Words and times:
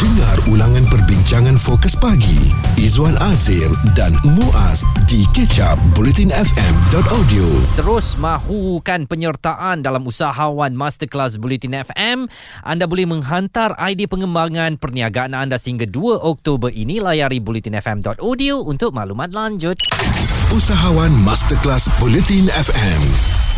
Dengar 0.00 0.40
ulangan 0.48 0.88
perbincangan 0.88 1.60
fokus 1.60 1.92
pagi 1.92 2.48
Izwan 2.80 3.20
Azir 3.20 3.68
dan 3.92 4.16
Muaz 4.24 4.80
di 5.04 5.28
kecap 5.36 5.76
bulletinfm.audio 5.92 7.44
Terus 7.76 8.16
mahukan 8.16 9.04
penyertaan 9.04 9.84
dalam 9.84 10.08
usahawan 10.08 10.72
Masterclass 10.72 11.36
Bulletin 11.36 11.76
FM. 11.84 12.32
Anda 12.64 12.88
boleh 12.88 13.12
menghantar 13.12 13.76
idea 13.76 14.08
pengembangan 14.08 14.80
perniagaan 14.80 15.36
anda 15.36 15.60
sehingga 15.60 15.84
2 15.84 16.16
Oktober 16.16 16.72
ini. 16.72 16.96
Layari 16.96 17.36
bulletinfm.audio 17.44 18.64
untuk 18.64 18.96
maklumat 18.96 19.36
lanjut. 19.36 19.76
Usahawan 20.48 21.12
Masterclass 21.12 21.92
Bulletin 22.00 22.48
FM 22.48 23.04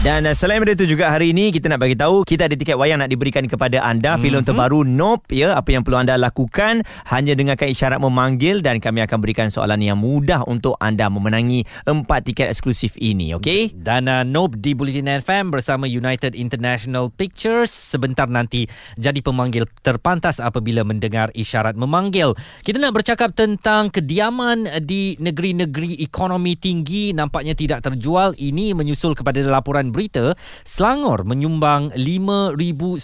Dan 0.03 0.27
uh, 0.27 0.35
selain 0.35 0.59
daripada 0.59 0.83
itu 0.83 0.99
juga 0.99 1.15
hari 1.15 1.31
ini 1.31 1.55
kita 1.55 1.71
nak 1.71 1.79
bagi 1.79 1.95
tahu 1.95 2.27
kita 2.27 2.51
ada 2.51 2.59
tiket 2.59 2.75
wayang 2.75 2.99
nak 2.99 3.07
diberikan 3.07 3.47
kepada 3.47 3.87
anda 3.87 4.19
mm-hmm. 4.19 4.25
filem 4.27 4.43
terbaru 4.43 4.83
Nope 4.83 5.31
ya 5.31 5.55
apa 5.55 5.71
yang 5.71 5.87
perlu 5.87 6.03
anda 6.03 6.19
lakukan 6.19 6.83
hanya 7.07 7.39
dengarkan 7.39 7.71
isyarat 7.71 8.03
memanggil 8.03 8.67
dan 8.67 8.83
kami 8.83 8.99
akan 9.07 9.23
berikan 9.23 9.47
soalan 9.55 9.79
yang 9.79 9.95
mudah 9.95 10.43
untuk 10.51 10.75
anda 10.83 11.07
memenangi 11.07 11.63
empat 11.87 12.27
tiket 12.27 12.51
eksklusif 12.51 12.99
ini 12.99 13.39
okey 13.39 13.79
Dan 13.79 14.11
uh, 14.11 14.27
Nope 14.27 14.59
di 14.59 14.75
Bulletin 14.75 15.07
FM 15.23 15.55
bersama 15.55 15.87
United 15.87 16.35
International 16.35 17.07
Pictures 17.07 17.71
sebentar 17.71 18.27
nanti 18.27 18.67
jadi 18.99 19.23
pemanggil 19.23 19.71
terpantas 19.87 20.43
apabila 20.43 20.83
mendengar 20.83 21.31
isyarat 21.31 21.79
memanggil. 21.79 22.35
Kita 22.67 22.83
nak 22.83 22.99
bercakap 22.99 23.39
tentang 23.39 23.95
kediaman 23.95 24.83
di 24.83 25.15
negeri-negeri 25.23 26.03
ekonomi 26.03 26.59
tinggi 26.59 27.15
nampaknya 27.15 27.55
tidak 27.55 27.87
terjual. 27.87 28.35
Ini 28.35 28.75
menyusul 28.75 29.15
kepada 29.15 29.39
laporan 29.47 29.92
berita, 29.93 30.33
Selangor 30.65 31.29
menyumbang 31.29 31.93
5125 31.95 32.99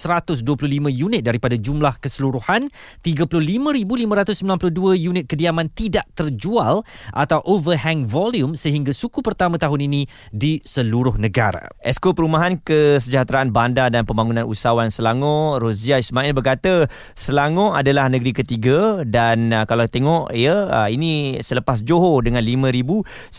unit 0.88 1.23
daripada 1.23 1.55
jumlah 1.55 2.01
keseluruhan 2.01 2.73
35592 3.05 4.96
unit 4.96 5.24
kediaman 5.29 5.69
tidak 5.69 6.09
terjual 6.16 6.82
atau 7.13 7.38
overhang 7.45 8.09
volume 8.09 8.57
sehingga 8.57 8.96
suku 8.96 9.21
pertama 9.21 9.60
tahun 9.60 9.85
ini 9.85 10.09
di 10.32 10.59
seluruh 10.65 11.21
negara. 11.21 11.68
Esko 11.85 12.16
Perumahan 12.16 12.57
Kesejahteraan 12.59 13.52
Bandar 13.52 13.93
dan 13.93 14.09
Pembangunan 14.09 14.48
Usahawan 14.48 14.88
Selangor, 14.88 15.60
Rozia 15.60 16.01
Ismail 16.01 16.32
berkata, 16.32 16.88
Selangor 17.13 17.76
adalah 17.76 18.09
negeri 18.09 18.32
ketiga 18.32 19.04
dan 19.04 19.52
uh, 19.52 19.65
kalau 19.68 19.85
tengok 19.85 20.32
ya 20.32 20.68
uh, 20.70 20.88
ini 20.88 21.43
selepas 21.45 21.85
Johor 21.85 22.24
dengan 22.24 22.41
5992 22.43 23.35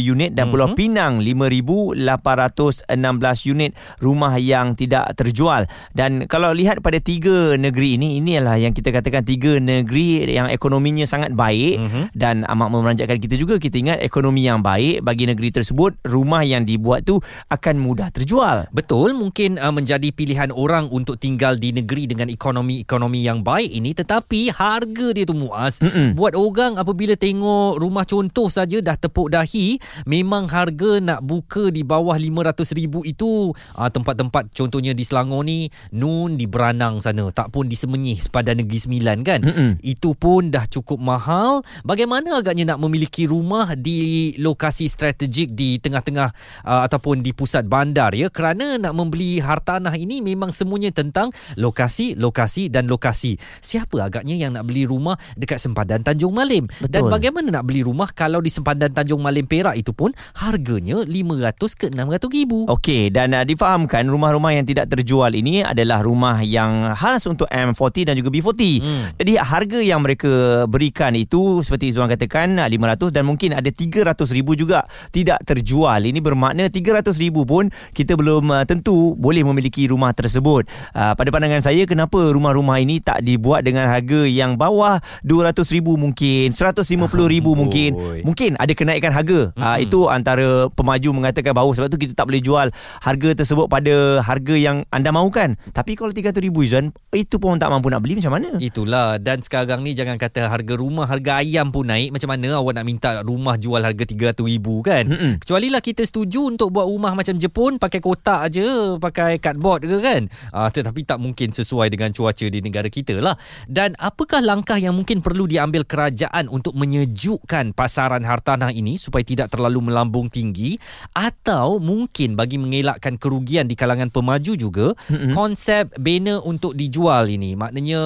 unit 0.00 0.30
dan 0.32 0.48
Pulau 0.50 0.72
mm-hmm. 0.72 0.80
Pinang 0.80 1.20
5800 1.20 2.55
116 2.56 3.52
unit 3.52 3.76
rumah 4.00 4.34
yang 4.40 4.72
tidak 4.72 5.12
terjual 5.14 5.68
dan 5.92 6.24
kalau 6.24 6.56
lihat 6.56 6.80
pada 6.80 6.96
tiga 6.98 7.54
negeri 7.60 8.00
ini 8.00 8.18
inilah 8.18 8.56
yang 8.56 8.72
kita 8.72 8.90
katakan 8.90 9.22
tiga 9.22 9.60
negeri 9.60 10.24
yang 10.32 10.48
ekonominya 10.48 11.04
sangat 11.04 11.36
baik 11.36 11.76
mm-hmm. 11.76 12.04
dan 12.16 12.48
amat 12.48 12.68
memeranjatkan 12.72 13.20
kita 13.20 13.36
juga 13.36 13.60
kita 13.60 13.76
ingat 13.76 13.98
ekonomi 14.00 14.48
yang 14.48 14.64
baik 14.64 15.04
bagi 15.04 15.28
negeri 15.28 15.52
tersebut 15.52 16.00
rumah 16.08 16.42
yang 16.42 16.64
dibuat 16.64 17.04
tu 17.04 17.20
akan 17.52 17.76
mudah 17.76 18.08
terjual 18.08 18.66
betul 18.72 19.12
mungkin 19.12 19.60
uh, 19.60 19.70
menjadi 19.70 20.08
pilihan 20.10 20.50
orang 20.50 20.88
untuk 20.88 21.20
tinggal 21.20 21.60
di 21.60 21.76
negeri 21.76 22.08
dengan 22.08 22.32
ekonomi-ekonomi 22.32 23.20
yang 23.20 23.44
baik 23.44 23.68
ini 23.68 23.92
tetapi 23.92 24.50
harga 24.50 25.06
dia 25.12 25.28
tu 25.28 25.36
muas 25.36 25.78
Mm-mm. 25.84 26.16
buat 26.16 26.32
orang 26.32 26.80
apabila 26.80 27.14
tengok 27.14 27.76
rumah 27.76 28.08
contoh 28.08 28.48
saja 28.48 28.80
dah 28.80 28.96
tepuk 28.96 29.28
dahi 29.34 29.76
memang 30.08 30.48
harga 30.48 31.02
nak 31.02 31.20
buka 31.20 31.68
di 31.68 31.84
bawah 31.84 32.16
RM500,000 32.52 32.94
itu 33.08 33.50
uh, 33.54 33.90
tempat-tempat 33.90 34.52
contohnya 34.52 34.92
di 34.92 35.02
Selangor 35.02 35.42
ni, 35.42 35.70
Nun 35.94 36.38
di 36.38 36.46
Beranang 36.46 37.02
sana, 37.02 37.28
tak 37.34 37.50
pun 37.50 37.66
di 37.66 37.74
Semenyih 37.74 38.20
sepadan 38.20 38.62
Negeri 38.62 38.78
Sembilan 38.78 39.18
kan. 39.26 39.40
Mm-mm. 39.42 39.70
Itu 39.82 40.14
pun 40.14 40.52
dah 40.52 40.66
cukup 40.68 41.00
mahal. 41.00 41.62
Bagaimana 41.82 42.38
agaknya 42.38 42.74
nak 42.74 42.82
memiliki 42.82 43.26
rumah 43.26 43.74
di 43.74 44.34
lokasi 44.38 44.86
strategik 44.86 45.54
di 45.56 45.78
tengah-tengah 45.82 46.28
uh, 46.66 46.82
ataupun 46.86 47.24
di 47.24 47.32
pusat 47.32 47.66
bandar 47.66 48.12
ya 48.12 48.28
kerana 48.30 48.76
nak 48.76 48.92
membeli 48.94 49.38
hartanah 49.40 49.94
ini 49.96 50.20
memang 50.20 50.52
semuanya 50.52 50.92
tentang 50.92 51.32
lokasi, 51.56 52.14
lokasi 52.18 52.68
dan 52.68 52.86
lokasi. 52.86 53.38
Siapa 53.62 54.06
agaknya 54.06 54.36
yang 54.36 54.54
nak 54.54 54.68
beli 54.68 54.84
rumah 54.84 55.16
dekat 55.34 55.58
sempadan 55.58 56.04
Tanjung 56.04 56.34
Malim? 56.34 56.68
Betul. 56.68 56.90
Dan 56.92 57.02
bagaimana 57.08 57.48
nak 57.60 57.64
beli 57.66 57.82
rumah 57.82 58.10
kalau 58.12 58.38
di 58.42 58.52
sempadan 58.52 58.92
Tanjung 58.92 59.20
Malim 59.22 59.48
Perak 59.48 59.78
itu 59.78 59.92
pun 59.96 60.12
harganya 60.36 61.02
500 61.02 61.80
ke 61.80 61.86
600 61.92 62.25
ribu. 62.32 62.66
Okey 62.66 63.08
dan 63.10 63.32
uh, 63.32 63.44
difahamkan 63.46 64.06
rumah-rumah 64.08 64.52
yang 64.54 64.66
tidak 64.66 64.90
terjual 64.90 65.30
ini 65.32 65.62
adalah 65.62 66.02
rumah 66.02 66.42
yang 66.42 66.94
khas 66.96 67.26
untuk 67.28 67.46
M40 67.50 68.12
dan 68.12 68.14
juga 68.18 68.30
B40. 68.32 68.62
Hmm. 68.80 69.04
Jadi 69.16 69.32
harga 69.38 69.78
yang 69.80 70.00
mereka 70.02 70.64
berikan 70.66 71.12
itu 71.14 71.62
seperti 71.62 71.94
Izwan 71.94 72.10
katakan 72.10 72.58
uh, 72.58 72.68
500 72.68 73.14
dan 73.14 73.24
mungkin 73.28 73.54
ada 73.54 73.68
300 73.68 74.16
ribu 74.36 74.56
juga 74.56 74.84
tidak 75.12 75.42
terjual. 75.46 76.00
Ini 76.00 76.18
bermakna 76.18 76.68
300 76.68 77.12
ribu 77.22 77.44
pun 77.44 77.68
kita 77.92 78.16
belum 78.16 78.50
uh, 78.50 78.64
tentu 78.64 79.14
boleh 79.16 79.44
memiliki 79.44 79.86
rumah 79.86 80.10
tersebut. 80.16 80.66
Uh, 80.96 81.12
pada 81.14 81.28
pandangan 81.30 81.62
saya 81.62 81.84
kenapa 81.84 82.18
rumah-rumah 82.32 82.80
ini 82.80 82.98
tak 82.98 83.22
dibuat 83.22 83.62
dengan 83.62 83.86
harga 83.88 84.24
yang 84.24 84.56
bawah 84.56 84.98
200 85.22 85.56
ribu 85.76 85.94
mungkin 86.00 86.50
150 86.52 86.96
ribu 87.28 87.52
mungkin 87.52 87.90
Amboi. 87.92 88.20
mungkin 88.24 88.50
ada 88.56 88.72
kenaikan 88.72 89.12
harga. 89.12 89.52
Mm-hmm. 89.52 89.62
Uh, 89.62 89.78
itu 89.80 90.00
antara 90.08 90.48
pemaju 90.72 91.08
mengatakan 91.12 91.52
bahawa 91.52 91.72
sebab 91.76 91.88
tu 91.92 92.00
kita 92.00 92.15
tak 92.16 92.32
boleh 92.32 92.40
jual 92.40 92.72
harga 93.04 93.28
tersebut 93.36 93.68
pada 93.68 94.24
harga 94.24 94.54
yang 94.56 94.88
anda 94.88 95.12
mahukan. 95.12 95.60
Tapi 95.76 95.92
kalau 95.94 96.10
300 96.10 96.40
ribu 96.40 96.64
Izwan 96.64 96.90
itu 97.12 97.36
pun 97.36 97.60
tak 97.60 97.68
mampu 97.68 97.92
nak 97.92 98.00
beli 98.00 98.16
macam 98.16 98.32
mana? 98.32 98.56
Itulah 98.56 99.20
dan 99.20 99.44
sekarang 99.44 99.84
ni 99.84 99.92
jangan 99.92 100.16
kata 100.16 100.48
harga 100.48 100.74
rumah 100.78 101.04
harga 101.04 101.44
ayam 101.44 101.68
pun 101.68 101.90
naik 101.90 102.14
macam 102.14 102.32
mana 102.32 102.56
awak 102.62 102.78
nak 102.78 102.86
minta 102.86 103.10
rumah 103.26 103.58
jual 103.58 103.82
harga 103.82 104.04
300 104.06 104.38
ribu 104.46 104.86
kan 104.86 105.04
Mm-mm. 105.10 105.42
kecuali 105.42 105.68
lah 105.68 105.82
kita 105.82 106.06
setuju 106.06 106.46
untuk 106.46 106.70
buat 106.70 106.86
rumah 106.86 107.18
macam 107.18 107.34
Jepun 107.36 107.82
pakai 107.82 107.98
kotak 107.98 108.48
aje 108.48 108.64
pakai 109.02 109.42
cardboard 109.42 109.90
ke 109.90 109.98
kan 109.98 110.22
ah, 110.54 110.70
tetapi 110.70 111.02
tak 111.02 111.18
mungkin 111.18 111.50
sesuai 111.50 111.90
dengan 111.90 112.14
cuaca 112.14 112.46
di 112.46 112.62
negara 112.62 112.86
kita 112.86 113.18
lah 113.18 113.34
dan 113.66 113.98
apakah 113.98 114.38
langkah 114.38 114.78
yang 114.78 114.94
mungkin 114.94 115.18
perlu 115.20 115.50
diambil 115.50 115.82
kerajaan 115.82 116.46
untuk 116.46 116.78
menyejukkan 116.78 117.74
pasaran 117.74 118.22
hartanah 118.22 118.70
ini 118.70 118.94
supaya 118.96 119.26
tidak 119.26 119.50
terlalu 119.50 119.90
melambung 119.90 120.30
tinggi 120.30 120.78
atau 121.12 121.82
mungkin 121.82 122.05
bagi 122.34 122.56
mengelakkan 122.56 123.18
kerugian 123.18 123.66
di 123.66 123.74
kalangan 123.74 124.08
pemaju 124.08 124.52
juga 124.56 124.92
Mm-mm. 125.10 125.34
konsep 125.34 125.90
bena 125.98 126.38
untuk 126.40 126.72
dijual 126.72 127.28
ini. 127.28 127.58
Maknanya 127.58 128.00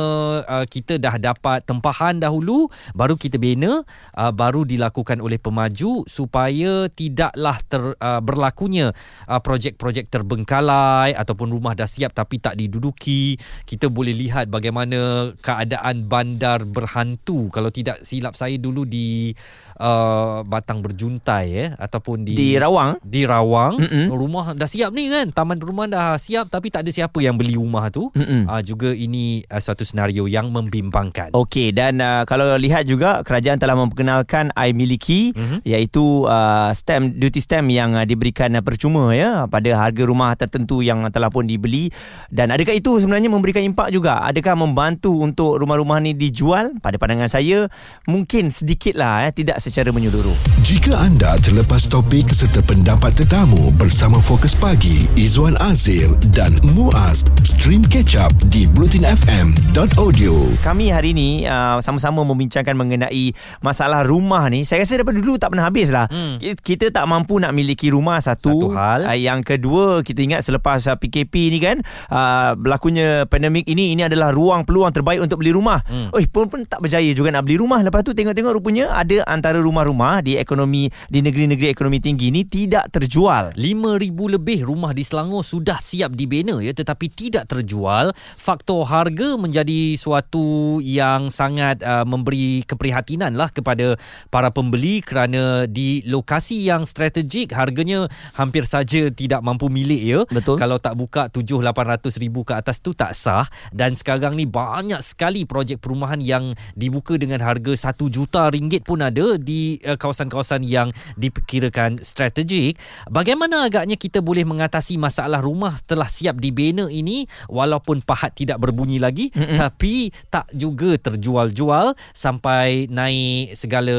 uh, 0.44 0.66
kita 0.66 0.97
dah 0.97 1.16
dapat 1.21 1.62
tempahan 1.65 2.19
dahulu 2.21 2.66
baru 2.97 3.15
kita 3.15 3.37
bena 3.37 3.83
uh, 4.16 4.33
baru 4.33 4.65
dilakukan 4.65 5.21
oleh 5.21 5.37
pemaju 5.38 6.05
supaya 6.09 6.88
tidaklah 6.91 7.56
ter, 7.69 7.83
uh, 7.97 8.21
berlakunya 8.21 8.93
uh, 9.28 9.41
projek-projek 9.41 10.09
terbengkalai 10.11 11.15
ataupun 11.15 11.50
rumah 11.53 11.72
dah 11.77 11.88
siap 11.88 12.12
tapi 12.12 12.43
tak 12.43 12.59
diduduki. 12.59 13.37
Kita 13.65 13.88
boleh 13.88 14.12
lihat 14.12 14.50
bagaimana 14.50 15.32
keadaan 15.41 16.06
bandar 16.06 16.65
berhantu. 16.67 17.49
Kalau 17.50 17.71
tidak 17.71 18.03
silap 18.03 18.34
saya 18.37 18.56
dulu 18.56 18.84
di 18.84 19.32
uh, 19.80 20.44
Batang 20.44 20.84
Berjuntai 20.84 21.46
eh 21.56 21.70
ataupun 21.80 22.22
di 22.28 22.36
Di 22.36 22.48
Rawang 22.60 23.00
di 23.00 23.24
Rawang 23.24 23.80
Mm-mm. 23.80 24.06
rumah 24.12 24.52
dah 24.52 24.68
siap 24.68 24.92
ni 24.92 25.08
kan 25.08 25.32
taman 25.32 25.56
rumah 25.56 25.88
dah 25.88 26.20
siap 26.20 26.52
tapi 26.52 26.68
tak 26.68 26.84
ada 26.84 26.92
siapa 26.92 27.16
yang 27.24 27.41
beli 27.41 27.56
rumah 27.56 27.88
tu 27.88 28.12
Mm-mm. 28.12 28.44
uh, 28.46 28.60
juga 28.60 28.92
ini 28.92 29.40
uh, 29.48 29.58
satu 29.58 29.82
senario 29.82 30.28
yang 30.28 30.52
membimbangkan 30.52 31.32
Okey 31.32 31.72
dan 31.72 31.98
uh, 31.98 32.28
kalau 32.28 32.60
lihat 32.60 32.84
juga 32.84 33.24
kerajaan 33.24 33.56
telah 33.56 33.74
memperkenalkan 33.74 34.52
I 34.52 34.76
miliki 34.76 35.32
Mhm. 35.32 35.38
mm-hmm. 35.40 35.60
iaitu 35.64 36.26
uh, 36.26 36.70
stamp 36.76 37.16
duty 37.16 37.40
stamp 37.40 37.70
yang 37.70 37.96
uh, 37.96 38.04
diberikan 38.04 38.52
uh, 38.52 38.62
percuma 38.62 39.14
ya 39.16 39.46
pada 39.48 39.70
harga 39.78 40.02
rumah 40.04 40.36
tertentu 40.36 40.82
yang 40.84 41.06
telah 41.08 41.32
pun 41.32 41.46
dibeli 41.46 41.88
dan 42.28 42.50
adakah 42.52 42.74
itu 42.74 42.98
sebenarnya 43.00 43.30
memberikan 43.30 43.64
impak 43.64 43.94
juga 43.94 44.20
adakah 44.26 44.58
membantu 44.58 45.14
untuk 45.22 45.56
rumah-rumah 45.56 46.02
ni 46.02 46.12
dijual 46.12 46.75
pada 46.82 46.99
pandangan 46.99 47.31
saya 47.31 47.70
mungkin 48.05 48.50
sedikitlah 48.50 49.31
eh 49.31 49.32
tidak 49.32 49.62
secara 49.62 49.69
menyeluruh 49.70 50.34
Jika 50.67 50.99
anda 50.99 51.38
terlepas 51.38 51.87
topik 51.87 52.26
serta 52.34 52.58
pendapat 52.67 53.14
tetamu 53.14 53.70
bersama 53.78 54.19
Fokus 54.19 54.58
Pagi 54.58 55.06
Izwan 55.14 55.55
Azir 55.62 56.11
dan 56.34 56.50
Muaz 56.75 57.22
stream 57.46 57.87
catch 57.87 58.19
up 58.19 58.34
di 58.50 58.67
bulletinfm.audio 58.75 60.50
kami 60.67 60.90
hari 60.90 61.14
ini 61.14 61.46
uh, 61.46 61.78
sama-sama 61.78 62.26
membincangkan 62.26 62.75
mengenai 62.75 63.31
masalah 63.62 64.02
rumah 64.02 64.49
ni. 64.50 64.67
Saya 64.67 64.82
rasa 64.82 64.99
daripada 64.99 65.19
dulu 65.22 65.38
tak 65.38 65.55
pernah 65.55 65.67
habis 65.69 65.88
lah. 65.93 66.11
Hmm. 66.11 66.40
Kita 66.40 66.90
tak 66.90 67.05
mampu 67.06 67.38
nak 67.38 67.55
miliki 67.55 67.93
rumah 67.93 68.19
satu. 68.19 68.50
Satu 68.50 68.69
hal. 68.75 69.06
Uh, 69.06 69.19
yang 69.19 69.40
kedua, 69.44 70.02
kita 70.02 70.20
ingat 70.25 70.40
selepas 70.43 70.81
uh, 70.90 70.96
PKP 70.96 71.34
ni 71.52 71.58
kan, 71.62 71.78
uh, 72.11 72.56
berlakunya 72.58 73.28
pandemik 73.31 73.69
ini, 73.69 73.94
ini 73.94 74.02
adalah 74.05 74.32
ruang 74.34 74.67
peluang 74.67 74.90
terbaik 74.90 75.22
untuk 75.22 75.44
beli 75.44 75.52
rumah. 75.55 75.84
Hmm. 75.87 76.11
Oh, 76.11 76.20
pun 76.26 76.50
pun 76.50 76.64
tak 76.67 76.82
berjaya 76.82 77.11
juga 77.14 77.31
nak 77.31 77.46
beli 77.46 77.61
rumah. 77.61 77.81
Lepas 77.84 78.02
tu 78.02 78.17
tengok-tengok 78.17 78.52
rupanya 78.58 78.90
ada 78.96 79.22
antara 79.28 79.59
rumah-rumah 79.60 80.24
di 80.24 80.36
ekonomi 80.36 80.88
di 81.08 81.20
negeri-negeri 81.20 81.70
ekonomi 81.72 82.02
tinggi 82.02 82.32
ni 82.32 82.42
tidak 82.48 82.90
terjual. 82.92 83.52
5,000 83.54 84.36
lebih 84.36 84.66
rumah 84.66 84.90
di 84.96 85.04
Selangor 85.06 85.44
sudah 85.46 85.78
siap 85.78 86.16
dibina 86.16 86.58
ya 86.60 86.74
tetapi 86.74 87.06
tidak 87.12 87.48
terjual. 87.48 88.12
Faktor 88.36 88.84
harga 88.88 89.36
menjadi 89.38 89.94
suatu 89.96 90.78
yang 90.82 91.32
sangat 91.32 91.80
uh, 91.84 92.04
memberi 92.04 92.66
keprihatinan 92.66 93.36
lah 93.36 93.48
kepada 93.52 93.96
para 94.28 94.50
pembeli 94.50 95.00
kerana 95.04 95.64
di 95.64 96.02
lokasi 96.06 96.66
yang 96.66 96.84
strategik 96.84 97.52
harganya 97.56 98.06
hampir 98.34 98.66
saja 98.66 99.08
tidak 99.12 99.40
mampu 99.40 99.72
milik 99.72 100.02
ya. 100.02 100.20
Betul. 100.28 100.60
Kalau 100.60 100.76
tak 100.76 100.96
buka 100.96 101.32
7-800 101.32 102.20
ribu 102.20 102.44
ke 102.44 102.56
atas 102.56 102.80
tu 102.84 102.92
tak 102.92 103.16
sah 103.16 103.46
dan 103.72 103.96
sekarang 103.96 104.36
ni 104.36 104.44
banyak 104.44 105.00
sekali 105.00 105.48
projek 105.48 105.80
perumahan 105.80 106.20
yang 106.20 106.52
dibuka 106.76 107.16
dengan 107.16 107.40
harga 107.40 107.92
1 107.92 107.96
juta 108.12 108.48
ringgit 108.52 108.84
pun 108.84 109.00
ada 109.00 109.39
di 109.40 109.81
uh, 109.84 109.96
kawasan-kawasan 109.96 110.62
yang 110.66 110.92
diperkirakan 111.16 112.00
strategik. 112.02 112.76
Bagaimana 113.08 113.66
agaknya 113.66 113.96
kita 113.96 114.20
boleh 114.20 114.44
mengatasi 114.44 115.00
masalah 115.00 115.40
rumah 115.40 115.76
telah 115.87 116.06
siap 116.10 116.37
dibina 116.42 116.90
ini 116.90 117.25
walaupun 117.48 118.04
pahat 118.04 118.37
tidak 118.37 118.60
berbunyi 118.60 119.00
lagi 119.00 119.31
mm-hmm. 119.31 119.56
tapi 119.56 120.10
tak 120.28 120.50
juga 120.52 120.98
terjual-jual 121.00 121.94
sampai 122.12 122.90
naik 122.90 123.54
segala 123.54 123.96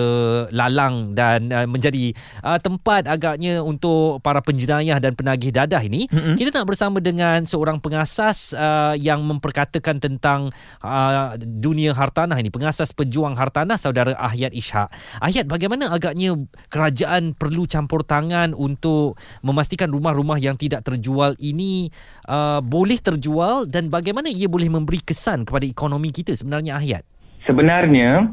lalang 0.51 1.15
dan 1.15 1.49
uh, 1.49 1.65
menjadi 1.65 2.13
uh, 2.44 2.59
tempat 2.61 3.07
agaknya 3.07 3.63
untuk 3.63 4.21
para 4.21 4.44
penjenayah 4.44 4.99
dan 4.99 5.15
penagih 5.15 5.55
dadah 5.55 5.81
ini. 5.81 6.05
Mm-hmm. 6.11 6.35
Kita 6.37 6.49
nak 6.61 6.67
bersama 6.67 6.99
dengan 6.99 7.47
seorang 7.47 7.79
pengasas 7.79 8.51
uh, 8.53 8.94
yang 8.99 9.23
memperkatakan 9.23 9.97
tentang 10.03 10.51
uh, 10.83 11.39
dunia 11.39 11.95
hartanah 11.95 12.37
ini, 12.37 12.51
pengasas 12.51 12.91
pejuang 12.91 13.33
hartanah 13.39 13.79
saudara 13.79 14.13
Ahyat 14.19 14.51
Ishak. 14.51 14.91
Ahyat 15.23 15.31
bagaimana 15.48 15.89
agaknya 15.89 16.36
kerajaan 16.68 17.33
perlu 17.33 17.63
campur 17.66 18.04
tangan 18.04 18.51
untuk 18.51 19.16
memastikan 19.42 19.88
rumah-rumah 19.88 20.38
yang 20.38 20.60
tidak 20.60 20.83
terjual 20.83 21.33
ini 21.39 21.88
uh, 22.28 22.60
boleh 22.60 23.00
terjual 23.00 23.66
dan 23.66 23.88
bagaimana 23.88 24.28
ia 24.28 24.51
boleh 24.51 24.68
memberi 24.68 25.00
kesan 25.01 25.48
kepada 25.48 25.63
ekonomi 25.63 26.12
kita 26.12 26.36
sebenarnya 26.36 26.78
Ahyat? 26.78 27.04
Sebenarnya 27.48 28.30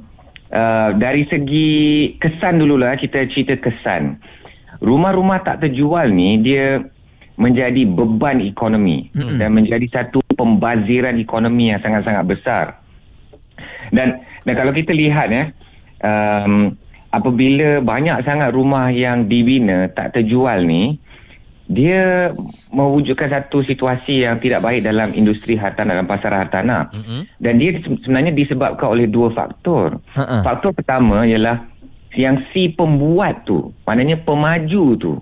uh, 0.50 0.90
dari 0.98 1.24
segi 1.30 1.70
kesan 2.18 2.58
dululah 2.58 2.98
kita 2.98 3.24
cerita 3.32 3.54
kesan. 3.56 4.18
Rumah-rumah 4.78 5.42
tak 5.42 5.62
terjual 5.64 6.10
ni 6.12 6.38
dia 6.42 6.82
menjadi 7.38 7.86
beban 7.86 8.42
ekonomi 8.42 9.14
hmm. 9.14 9.38
dan 9.38 9.54
menjadi 9.54 9.86
satu 9.90 10.18
pembaziran 10.34 11.14
ekonomi 11.22 11.70
yang 11.70 11.78
sangat-sangat 11.78 12.24
besar. 12.26 12.64
Dan 13.94 14.22
dan 14.42 14.54
kalau 14.58 14.74
kita 14.74 14.90
lihat 14.90 15.30
ya 15.30 15.44
um, 16.02 16.74
apabila 17.10 17.80
banyak 17.80 18.20
sangat 18.24 18.52
rumah 18.52 18.92
yang 18.92 19.26
dibina 19.26 19.88
tak 19.92 20.16
terjual 20.16 20.60
ni 20.64 21.00
dia 21.68 22.32
mewujudkan 22.72 23.28
satu 23.28 23.60
situasi 23.60 24.24
yang 24.24 24.40
tidak 24.40 24.64
baik 24.64 24.80
dalam 24.80 25.12
industri 25.12 25.52
hartanah 25.52 26.00
dalam 26.00 26.08
pasar 26.08 26.32
hartanah 26.32 26.88
mm-hmm. 26.96 27.20
dan 27.44 27.54
dia 27.60 27.76
sebenarnya 27.84 28.32
disebabkan 28.32 28.88
oleh 28.88 29.04
dua 29.04 29.28
faktor. 29.36 30.00
Uh-uh. 30.16 30.40
Faktor 30.40 30.72
pertama 30.72 31.28
ialah 31.28 31.68
yang 32.16 32.40
si 32.56 32.72
pembuat 32.72 33.44
tu, 33.44 33.68
maknanya 33.84 34.16
pemaju 34.24 34.84
tu. 34.96 35.12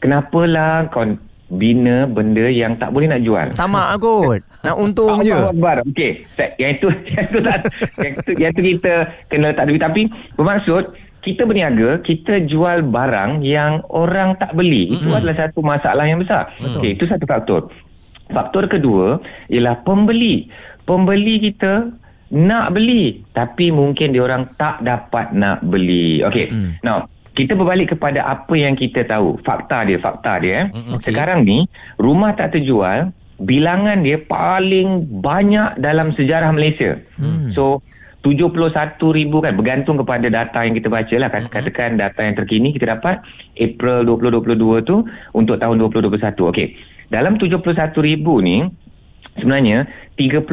Kenapalah 0.00 0.88
kau 0.88 1.04
bina 1.52 2.08
benda 2.08 2.48
yang 2.48 2.80
tak 2.80 2.96
boleh 2.96 3.12
nak 3.12 3.20
jual. 3.20 3.52
Sama 3.52 3.92
kot. 4.00 4.40
nak 4.64 4.76
untung 4.80 5.20
je. 5.20 5.36
Akbar. 5.36 5.84
Okey. 5.84 6.24
Yang 6.56 6.72
itu 6.80 6.88
yang 7.12 7.24
itu 7.28 7.38
tak 7.44 7.58
yang 8.00 8.12
itu, 8.16 8.30
yang 8.40 8.50
itu 8.56 8.62
kita 8.80 8.94
kena 9.28 9.48
tak 9.52 9.68
duit 9.68 9.82
tapi 9.84 10.08
bermaksud 10.40 10.88
kita 11.22 11.46
berniaga, 11.46 12.02
kita 12.02 12.42
jual 12.42 12.82
barang 12.82 13.46
yang 13.46 13.86
orang 13.94 14.34
tak 14.42 14.58
beli. 14.58 14.90
Itu 14.90 15.06
mm-hmm. 15.06 15.18
adalah 15.22 15.36
satu 15.38 15.60
masalah 15.62 16.04
yang 16.04 16.18
besar. 16.18 16.50
Okey, 16.58 16.98
itu 16.98 17.06
satu 17.06 17.24
faktor. 17.24 17.70
Faktor 18.34 18.66
kedua 18.66 19.22
ialah 19.46 19.78
pembeli. 19.86 20.50
Pembeli 20.82 21.38
kita 21.38 21.94
nak 22.32 22.72
beli 22.74 23.22
tapi 23.36 23.70
mungkin 23.70 24.16
dia 24.16 24.24
orang 24.24 24.50
tak 24.58 24.82
dapat 24.82 25.30
nak 25.30 25.62
beli. 25.62 26.26
Okey. 26.26 26.50
Mm. 26.50 26.82
Now, 26.82 27.06
kita 27.38 27.54
berbalik 27.54 27.94
kepada 27.96 28.26
apa 28.26 28.54
yang 28.58 28.74
kita 28.74 29.06
tahu. 29.06 29.38
Fakta 29.46 29.86
dia, 29.86 30.02
fakta 30.02 30.42
dia. 30.42 30.66
Eh. 30.68 30.98
Okay. 30.98 31.12
Sekarang 31.12 31.46
ni, 31.46 31.64
rumah 32.02 32.34
tak 32.34 32.58
terjual, 32.58 33.14
bilangan 33.40 34.02
dia 34.02 34.20
paling 34.20 35.06
banyak 35.22 35.78
dalam 35.78 36.12
sejarah 36.18 36.50
Malaysia. 36.50 36.98
Mm. 37.16 37.54
So, 37.56 37.80
71 38.22 38.54
ribu 39.18 39.42
kan 39.42 39.58
bergantung 39.58 39.98
kepada 39.98 40.30
data 40.30 40.62
yang 40.62 40.78
kita 40.78 40.86
baca 40.86 41.14
lah 41.18 41.28
kan. 41.30 41.50
katakan 41.50 41.98
data 41.98 42.20
yang 42.22 42.38
terkini 42.38 42.70
kita 42.70 42.94
dapat 42.94 43.18
April 43.58 44.06
2022 44.06 44.86
tu 44.86 45.02
untuk 45.34 45.58
tahun 45.58 45.82
2021 45.82 46.38
okey 46.54 46.66
dalam 47.10 47.36
71 47.36 47.66
ribu 47.98 48.38
ni 48.38 48.62
sebenarnya 49.42 49.90
36 50.14 50.46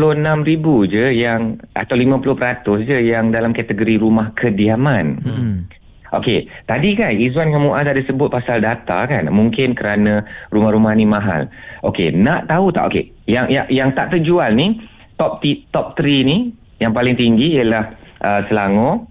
ribu 0.49 0.89
je 0.89 1.13
yang 1.13 1.61
atau 1.77 1.93
50% 1.93 2.89
je 2.89 2.97
yang 3.05 3.29
dalam 3.29 3.53
kategori 3.53 4.01
rumah 4.01 4.33
kediaman 4.33 5.21
hmm. 5.21 5.79
Okey, 6.09 6.49
tadi 6.65 6.97
kan 6.97 7.13
Izwan 7.13 7.53
dengan 7.53 7.69
Muaz 7.69 7.85
ada 7.85 8.01
sebut 8.01 8.33
pasal 8.33 8.65
data 8.65 9.05
kan. 9.05 9.29
Mungkin 9.29 9.77
kerana 9.77 10.25
rumah-rumah 10.49 10.97
ni 10.97 11.05
mahal. 11.05 11.45
Okey, 11.85 12.09
nak 12.17 12.49
tahu 12.49 12.73
tak? 12.73 12.89
Okey, 12.89 13.13
yang 13.29 13.45
yang 13.45 13.69
yang 13.69 13.93
tak 13.93 14.09
terjual 14.09 14.49
ni 14.57 14.81
top 15.21 15.37
t- 15.45 15.61
top 15.69 15.93
3 15.93 16.25
ni 16.25 16.49
yang 16.79 16.95
paling 16.95 17.15
tinggi 17.19 17.59
ialah 17.59 17.83
uh, 18.23 18.41
Selangor, 18.47 19.05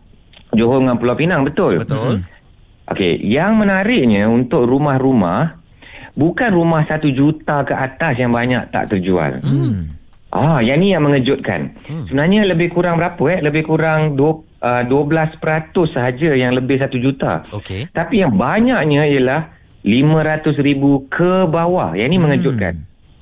Johor 0.57 0.81
dengan 0.81 0.97
Pulau 0.97 1.17
Pinang, 1.17 1.45
betul? 1.45 1.81
Betul. 1.81 2.25
Okey, 2.89 3.21
yang 3.21 3.61
menariknya 3.61 4.25
untuk 4.33 4.65
rumah-rumah 4.65 5.61
bukan 6.17 6.51
rumah 6.57 6.89
satu 6.89 7.13
juta 7.13 7.63
ke 7.69 7.77
atas 7.77 8.17
yang 8.17 8.33
banyak 8.33 8.73
tak 8.73 8.89
terjual. 8.89 9.45
Hmm. 9.45 9.93
Ah, 10.29 10.61
yang 10.61 10.81
ni 10.81 10.93
yang 10.93 11.05
mengejutkan. 11.05 11.73
Hmm. 11.89 12.05
Sebenarnya 12.09 12.49
lebih 12.49 12.73
kurang 12.73 13.01
berapa 13.01 13.21
eh? 13.33 13.41
Lebih 13.41 13.65
kurang 13.65 14.17
dua, 14.17 14.45
uh, 14.61 14.85
12% 14.85 15.41
sahaja 15.89 16.37
yang 16.37 16.53
lebih 16.53 16.81
satu 16.81 17.01
juta. 17.01 17.45
Okey. 17.53 17.89
Tapi 17.93 18.21
yang 18.21 18.37
banyaknya 18.37 19.09
ialah 19.09 19.41
500 19.85 20.53
ribu 20.61 21.09
ke 21.09 21.49
bawah. 21.49 21.97
Yang 21.97 22.09
ni 22.09 22.17
hmm. 22.17 22.25
mengejutkan. 22.25 22.75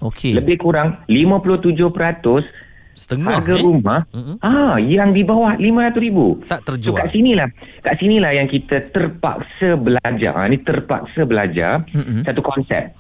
Okey. 0.03 0.35
Lebih 0.35 0.59
kurang 0.59 1.03
57% 1.07 2.66
Setengah 2.97 3.45
harga 3.45 3.55
eh? 3.55 3.61
rumah 3.61 4.09
mm-hmm. 4.09 4.37
ah 4.41 4.81
yang 4.81 5.13
di 5.13 5.21
bawah 5.21 5.53
500 5.61 6.01
ribu 6.01 6.41
tak 6.49 6.65
terjual. 6.65 6.97
So, 6.97 7.01
kat 7.05 7.13
sinilah 7.13 7.49
kat 7.85 7.95
sinilah 8.01 8.33
yang 8.33 8.49
kita 8.49 8.89
terpaksa 8.89 9.77
belajar. 9.77 10.33
Ha, 10.33 10.49
ni 10.49 10.57
terpaksa 10.65 11.29
belajar 11.29 11.85
mm-hmm. 11.93 12.25
satu 12.25 12.41
konsep. 12.41 12.97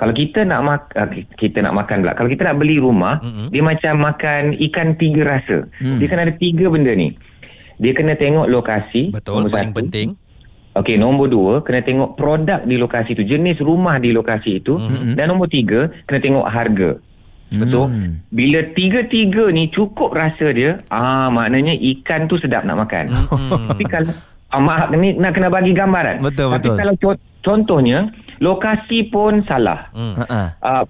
Kalau 0.00 0.16
kita 0.16 0.48
nak 0.48 0.60
mak 0.64 0.80
uh, 0.96 1.10
kita 1.36 1.60
nak 1.60 1.76
makan 1.76 2.00
pula. 2.00 2.16
Kalau 2.16 2.30
kita 2.32 2.48
nak 2.48 2.56
beli 2.56 2.80
rumah, 2.80 3.20
mm-hmm. 3.20 3.46
dia 3.52 3.62
macam 3.66 3.94
makan 4.00 4.42
ikan 4.70 4.96
tiga 4.96 5.20
rasa. 5.28 5.68
Mm. 5.76 5.98
Dia 6.00 6.06
kan 6.08 6.20
ada 6.24 6.32
tiga 6.40 6.72
benda 6.72 6.96
ni. 6.96 7.12
Dia 7.76 7.92
kena 7.92 8.16
tengok 8.16 8.48
lokasi. 8.48 9.12
Betul, 9.12 9.52
paling 9.52 9.76
satu. 9.76 9.80
penting. 9.84 10.08
Okey, 10.70 10.96
nombor 10.96 11.28
dua, 11.28 11.54
kena 11.66 11.82
tengok 11.84 12.14
produk 12.14 12.62
di 12.62 12.78
lokasi 12.78 13.12
itu, 13.12 13.26
jenis 13.26 13.58
rumah 13.60 14.00
di 14.00 14.14
lokasi 14.14 14.62
itu. 14.62 14.78
Mm-hmm. 14.78 15.18
Dan 15.20 15.24
nombor 15.28 15.52
tiga, 15.52 15.92
kena 16.08 16.20
tengok 16.22 16.46
harga. 16.48 16.90
Betul. 17.50 17.90
Hmm. 17.90 18.12
Bila 18.30 18.62
tiga-tiga 18.78 19.50
ni 19.50 19.66
cukup 19.74 20.14
rasa 20.14 20.54
dia, 20.54 20.78
ah 20.94 21.26
maknanya 21.28 21.74
ikan 21.74 22.30
tu 22.30 22.38
sedap 22.38 22.62
nak 22.62 22.86
makan. 22.86 23.10
Hmm. 23.10 23.74
Tapi 23.74 23.84
kalau 23.90 24.10
ah, 24.54 24.60
mak 24.62 24.94
ni 24.94 25.18
nak 25.18 25.34
kena 25.34 25.50
bagi 25.50 25.74
gambaran. 25.74 26.22
Betul 26.22 26.54
Tapi 26.54 26.68
betul. 26.70 26.76
kalau 26.78 26.94
co- 27.02 27.24
contohnya 27.42 27.98
lokasi 28.40 29.10
pun 29.10 29.44
salah. 29.44 29.90
Hmm. 29.92 30.14
Uh, 30.62 30.84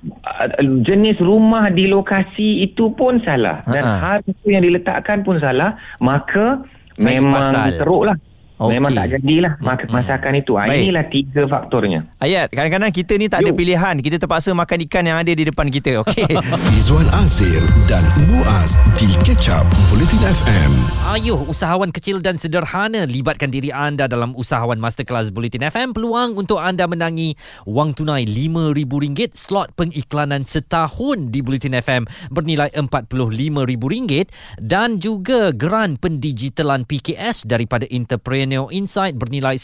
jenis 0.84 1.18
rumah 1.18 1.72
di 1.72 1.90
lokasi 1.90 2.62
itu 2.62 2.92
pun 2.94 3.18
salah 3.24 3.64
dan 3.66 3.82
harga 3.82 4.46
yang 4.46 4.62
diletakkan 4.62 5.26
pun 5.26 5.40
salah, 5.42 5.74
maka 5.98 6.62
Cari 6.94 7.18
memang 7.18 7.74
teruklah. 7.80 8.16
Okay. 8.60 8.76
Memang 8.76 8.92
tak 8.92 9.16
jadilah 9.16 9.56
hmm. 9.56 9.88
masakan 9.88 10.32
itu. 10.36 10.52
Ha, 10.60 10.68
inilah 10.68 11.08
tiga 11.08 11.48
faktornya. 11.48 12.04
Ayat, 12.20 12.52
kadang-kadang 12.52 12.92
kita 12.92 13.16
ni 13.16 13.32
tak 13.32 13.40
Yo. 13.40 13.48
ada 13.48 13.52
pilihan. 13.56 13.96
Kita 14.04 14.20
terpaksa 14.20 14.52
makan 14.52 14.84
ikan 14.84 15.04
yang 15.08 15.16
ada 15.16 15.32
di 15.32 15.48
depan 15.48 15.72
kita. 15.72 16.04
Okey. 16.04 16.28
Izwan 16.76 17.08
Azir 17.16 17.64
dan 17.88 18.04
Muaz 18.28 18.76
di 19.00 19.08
Catch 19.24 19.48
Up 19.48 19.64
Bulletin 19.88 20.20
FM. 20.20 20.72
Ayuh, 21.08 21.40
usahawan 21.48 21.88
kecil 21.88 22.20
dan 22.20 22.36
sederhana 22.36 23.08
libatkan 23.08 23.48
diri 23.48 23.72
anda 23.72 24.04
dalam 24.04 24.36
usahawan 24.36 24.76
masterclass 24.76 25.32
Bulletin 25.32 25.64
FM. 25.64 25.96
Peluang 25.96 26.36
untuk 26.36 26.60
anda 26.60 26.84
menangi 26.84 27.40
wang 27.64 27.96
tunai 27.96 28.28
RM5,000 28.28 29.32
slot 29.40 29.72
pengiklanan 29.72 30.44
setahun 30.44 31.32
di 31.32 31.40
Bulletin 31.40 31.80
FM 31.80 32.04
bernilai 32.28 32.68
RM45,000 32.76 34.28
dan 34.60 35.00
juga 35.00 35.56
geran 35.56 35.96
pendigitalan 35.96 36.84
PKS 36.84 37.48
daripada 37.48 37.88
Entrepreneur 37.88 38.49
Neo 38.50 38.66
Insight 38.74 39.14
bernilai 39.14 39.54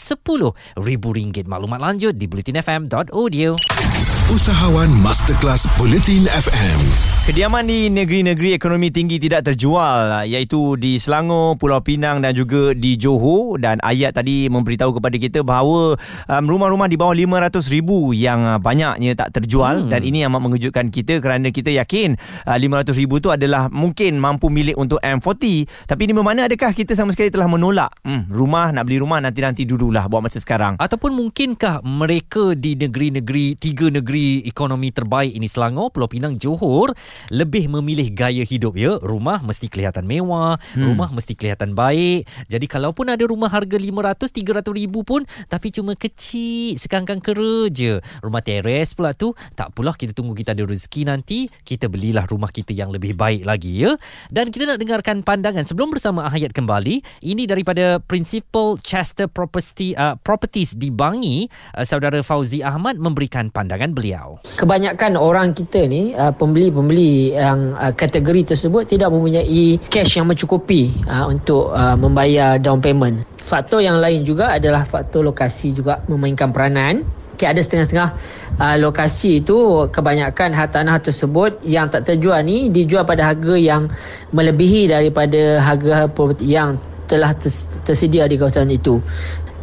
RM10,000. 0.79 1.43
Maklumat 1.51 1.83
lanjut 1.83 2.15
di 2.15 2.31
bulletinfm.audio. 2.31 3.86
Usahawan 4.27 4.91
Masterclass 4.91 5.71
Bulletin 5.79 6.27
FM. 6.27 6.79
Kediaman 7.27 7.67
di 7.67 7.87
negeri-negeri 7.91 8.55
ekonomi 8.55 8.87
tinggi 8.87 9.19
tidak 9.19 9.51
terjual 9.51 10.23
iaitu 10.27 10.75
di 10.79 10.95
Selangor, 10.99 11.55
Pulau 11.59 11.79
Pinang 11.83 12.23
dan 12.23 12.31
juga 12.35 12.71
di 12.71 12.95
Johor 12.99 13.59
dan 13.59 13.79
ayat 13.83 14.15
tadi 14.15 14.47
memberitahu 14.47 14.99
kepada 14.99 15.15
kita 15.15 15.39
bahawa 15.43 15.95
um, 16.27 16.43
rumah-rumah 16.43 16.87
di 16.87 16.95
bawah 16.95 17.11
500 17.11 17.71
ribu 17.71 18.15
yang 18.15 18.43
uh, 18.47 18.59
banyaknya 18.59 19.11
tak 19.15 19.35
terjual 19.35 19.87
hmm. 19.87 19.91
dan 19.91 20.07
ini 20.07 20.23
amat 20.27 20.39
mengejutkan 20.39 20.87
kita 20.87 21.19
kerana 21.19 21.51
kita 21.51 21.71
yakin 21.75 22.15
uh, 22.47 22.55
500 22.55 22.95
ribu 22.95 23.19
tu 23.19 23.31
adalah 23.31 23.67
mungkin 23.71 24.23
mampu 24.23 24.47
milik 24.47 24.79
untuk 24.79 25.03
M40 25.03 25.67
tapi 25.83 26.03
di 26.07 26.15
mana 26.15 26.47
adakah 26.47 26.71
kita 26.71 26.95
sama 26.95 27.11
sekali 27.11 27.27
telah 27.27 27.51
menolak 27.51 27.91
hmm, 28.07 28.31
rumah 28.31 28.71
nak 28.71 28.87
beli 28.87 29.03
rumah 29.03 29.19
nanti-nanti 29.19 29.67
dululah 29.67 30.07
buat 30.07 30.23
masa 30.23 30.39
sekarang 30.39 30.79
Ataupun 30.79 31.11
mungkinkah 31.11 31.83
mereka 31.83 32.55
di 32.55 32.79
negeri-negeri, 32.79 33.59
tiga 33.59 33.91
negeri 33.91 34.16
ekonomi 34.45 34.89
terbaik 34.89 35.33
ini 35.33 35.45
Selangor, 35.45 35.93
Pulau 35.93 36.09
Pinang, 36.09 36.35
Johor 36.39 36.93
lebih 37.29 37.69
memilih 37.69 38.09
gaya 38.13 38.43
hidup 38.43 38.75
ya. 38.79 38.97
Rumah 38.99 39.43
mesti 39.43 39.69
kelihatan 39.69 40.07
mewah, 40.07 40.57
hmm. 40.77 40.93
rumah 40.93 41.09
mesti 41.13 41.33
kelihatan 41.37 41.77
baik. 41.77 42.25
Jadi 42.47 42.65
kalaupun 42.65 43.11
ada 43.11 43.23
rumah 43.27 43.51
harga 43.51 43.77
500, 43.77 44.31
300 44.31 44.79
ribu 44.79 45.03
pun 45.05 45.23
tapi 45.47 45.69
cuma 45.69 45.93
kecil, 45.93 46.79
sekangkang 46.79 47.19
kera 47.19 47.69
je. 47.69 47.99
Rumah 48.23 48.41
teres 48.41 48.95
pula 48.97 49.13
tu, 49.13 49.35
tak 49.53 49.75
pula 49.75 49.93
kita 49.93 50.15
tunggu 50.15 50.33
kita 50.33 50.57
ada 50.57 50.63
rezeki 50.65 51.01
nanti, 51.07 51.47
kita 51.67 51.91
belilah 51.91 52.25
rumah 52.25 52.49
kita 52.49 52.71
yang 52.71 52.89
lebih 52.89 53.13
baik 53.13 53.43
lagi 53.43 53.85
ya. 53.85 53.93
Dan 54.31 54.49
kita 54.49 54.65
nak 54.69 54.79
dengarkan 54.79 55.21
pandangan 55.21 55.67
sebelum 55.67 55.91
bersama 55.91 56.25
Ahayat 56.27 56.55
kembali, 56.55 57.03
ini 57.23 57.43
daripada 57.45 57.99
Principal 58.03 58.79
Chester 58.81 59.27
Property 59.29 59.93
uh, 59.93 60.15
Properties 60.21 60.75
di 60.75 60.89
Bangi, 60.89 61.47
uh, 61.75 61.85
saudara 61.85 62.23
Fauzi 62.23 62.63
Ahmad 62.63 62.95
memberikan 62.97 63.51
pandangan 63.51 63.91
beliau. 63.91 64.06
Kebanyakan 64.55 65.19
orang 65.19 65.51
kita 65.51 65.83
ni 65.89 66.15
uh, 66.15 66.31
pembeli-pembeli 66.31 67.35
yang 67.35 67.75
uh, 67.75 67.91
kategori 67.91 68.53
tersebut 68.55 68.87
tidak 68.87 69.11
mempunyai 69.11 69.81
cash 69.91 70.17
yang 70.17 70.29
mencukupi 70.29 70.93
uh, 71.09 71.27
untuk 71.27 71.75
uh, 71.75 71.99
membayar 71.99 72.55
down 72.61 72.79
payment. 72.79 73.27
Faktor 73.41 73.79
yang 73.79 73.99
lain 73.99 74.27
juga 74.27 74.55
adalah 74.55 74.83
faktor 74.83 75.23
lokasi 75.23 75.71
juga 75.71 76.03
memainkan 76.11 76.51
peranan. 76.51 77.03
Okay, 77.37 77.45
ada 77.45 77.61
setengah-setengah 77.61 78.09
uh, 78.57 78.75
lokasi 78.81 79.45
itu 79.45 79.85
kebanyakan 79.93 80.57
hartanah 80.57 80.97
tersebut 80.97 81.61
yang 81.61 81.85
tak 81.85 82.09
terjual 82.09 82.41
ni 82.41 82.73
dijual 82.73 83.05
pada 83.05 83.29
harga 83.29 83.53
yang 83.53 83.85
melebihi 84.33 84.89
daripada 84.89 85.61
harga 85.61 86.09
yang 86.41 86.81
telah 87.07 87.31
ters- 87.37 87.79
tersedia 87.85 88.27
di 88.27 88.35
kawasan 88.35 88.67
itu. 88.73 88.99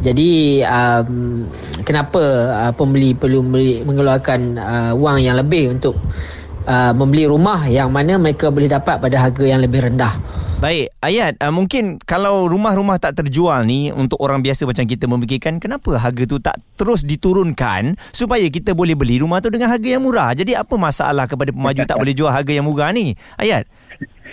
Jadi 0.03 0.59
um, 0.65 1.47
kenapa 1.87 2.21
uh, 2.51 2.73
pembeli 2.75 3.15
perlu 3.15 3.39
membeli, 3.39 3.83
mengeluarkan 3.87 4.39
uh, 4.59 4.91
wang 4.99 5.23
yang 5.23 5.39
lebih 5.39 5.71
untuk 5.71 5.95
uh, 6.67 6.91
membeli 6.91 7.29
rumah 7.29 7.63
yang 7.69 7.93
mana 7.93 8.19
mereka 8.19 8.51
boleh 8.51 8.67
dapat 8.67 8.99
pada 8.99 9.15
harga 9.15 9.43
yang 9.45 9.63
lebih 9.63 9.87
rendah. 9.87 10.15
Baik, 10.55 10.87
Ayat, 11.03 11.35
uh, 11.43 11.51
mungkin 11.51 11.99
kalau 11.99 12.47
rumah-rumah 12.47 12.95
tak 12.95 13.19
terjual 13.19 13.67
ni 13.67 13.91
untuk 13.91 14.23
orang 14.23 14.39
biasa 14.39 14.63
macam 14.63 14.87
kita 14.87 15.03
memikirkan 15.03 15.59
kenapa 15.59 15.99
harga 15.99 16.23
tu 16.23 16.39
tak 16.39 16.55
terus 16.79 17.03
diturunkan 17.03 17.99
supaya 18.15 18.47
kita 18.47 18.71
boleh 18.71 18.95
beli 18.95 19.19
rumah 19.19 19.43
tu 19.43 19.51
dengan 19.51 19.67
harga 19.67 19.99
yang 19.99 20.03
murah. 20.07 20.31
Jadi 20.31 20.55
apa 20.55 20.75
masalah 20.79 21.27
kepada 21.27 21.51
pemaju 21.51 21.81
tak 21.83 21.99
boleh 21.99 22.15
jual 22.15 22.31
harga 22.31 22.51
yang 22.55 22.63
murah 22.63 22.95
ni? 22.95 23.11
Ayat. 23.35 23.67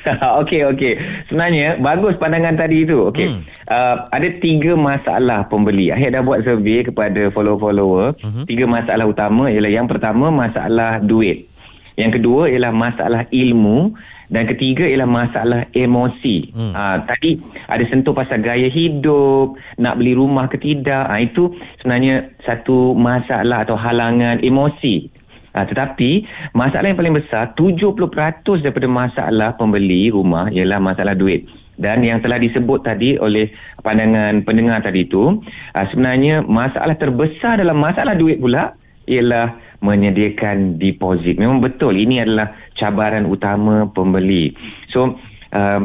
okey 0.42 0.60
okey. 0.74 0.94
Sebenarnya 1.30 1.78
bagus 1.78 2.18
pandangan 2.18 2.58
tadi 2.58 2.84
tu. 2.86 2.98
Okey. 3.10 3.28
Hmm. 3.30 3.42
Uh, 3.70 3.96
ada 4.10 4.28
tiga 4.42 4.74
masalah 4.74 5.46
pembeli. 5.46 5.94
Akhir 5.94 6.14
dah 6.14 6.22
buat 6.22 6.42
survey 6.42 6.82
kepada 6.82 7.30
follow-follower. 7.30 8.18
Hmm. 8.18 8.44
Tiga 8.46 8.66
masalah 8.66 9.06
utama 9.06 9.48
ialah 9.48 9.70
yang 9.70 9.86
pertama 9.86 10.28
masalah 10.28 10.98
duit. 11.02 11.46
Yang 11.94 12.20
kedua 12.20 12.48
ialah 12.48 12.72
masalah 12.72 13.22
ilmu 13.28 13.92
dan 14.32 14.48
ketiga 14.48 14.88
ialah 14.88 15.08
masalah 15.08 15.60
emosi. 15.76 16.56
Hmm. 16.56 16.72
Uh, 16.72 16.96
tadi 17.04 17.36
ada 17.68 17.84
sentuh 17.92 18.16
pasal 18.16 18.40
gaya 18.40 18.72
hidup, 18.72 19.60
nak 19.76 20.00
beli 20.00 20.16
rumah 20.16 20.48
ke 20.48 20.56
tidak. 20.56 21.04
Uh, 21.12 21.20
itu 21.20 21.52
sebenarnya 21.84 22.32
satu 22.42 22.96
masalah 22.96 23.68
atau 23.68 23.76
halangan 23.76 24.40
emosi. 24.40 25.21
Ha, 25.52 25.68
tetapi 25.68 26.24
masalah 26.56 26.88
yang 26.88 26.96
paling 26.96 27.16
besar 27.16 27.52
70% 27.54 28.64
daripada 28.64 28.88
masalah 28.88 29.52
pembeli 29.60 30.08
rumah 30.08 30.48
ialah 30.48 30.80
masalah 30.80 31.12
duit. 31.12 31.44
Dan 31.76 32.04
yang 32.04 32.20
telah 32.20 32.40
disebut 32.40 32.84
tadi 32.84 33.16
oleh 33.16 33.48
pandangan 33.80 34.44
pendengar 34.44 34.80
tadi 34.84 35.04
itu 35.04 35.40
ha, 35.76 35.84
sebenarnya 35.92 36.44
masalah 36.44 36.96
terbesar 36.96 37.60
dalam 37.60 37.76
masalah 37.76 38.16
duit 38.16 38.40
pula 38.40 38.72
ialah 39.10 39.56
menyediakan 39.82 40.78
deposit. 40.78 41.36
Memang 41.36 41.58
betul 41.58 41.98
ini 41.98 42.22
adalah 42.22 42.54
cabaran 42.78 43.26
utama 43.26 43.90
pembeli. 43.90 44.54
So 44.94 45.18
uh, 45.52 45.80